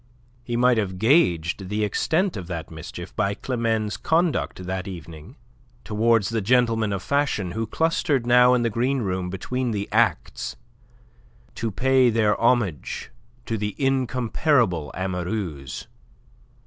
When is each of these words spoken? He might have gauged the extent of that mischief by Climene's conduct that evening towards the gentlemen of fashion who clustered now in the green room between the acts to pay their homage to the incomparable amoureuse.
He 0.43 0.57
might 0.57 0.79
have 0.79 0.97
gauged 0.97 1.69
the 1.69 1.83
extent 1.83 2.35
of 2.35 2.47
that 2.47 2.71
mischief 2.71 3.15
by 3.15 3.35
Climene's 3.35 3.97
conduct 3.97 4.65
that 4.65 4.87
evening 4.87 5.35
towards 5.83 6.29
the 6.29 6.41
gentlemen 6.41 6.91
of 6.91 7.03
fashion 7.03 7.51
who 7.51 7.67
clustered 7.67 8.25
now 8.25 8.55
in 8.55 8.63
the 8.63 8.71
green 8.71 9.03
room 9.03 9.29
between 9.29 9.69
the 9.69 9.87
acts 9.91 10.55
to 11.53 11.69
pay 11.69 12.09
their 12.09 12.35
homage 12.41 13.11
to 13.45 13.59
the 13.59 13.75
incomparable 13.77 14.89
amoureuse. 14.95 15.87